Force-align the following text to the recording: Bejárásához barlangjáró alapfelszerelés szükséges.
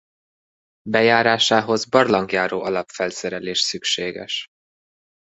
Bejárásához 0.81 1.85
barlangjáró 1.85 2.61
alapfelszerelés 2.61 3.59
szükséges. 3.59 4.47